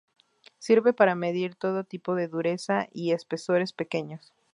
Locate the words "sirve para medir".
0.57-1.53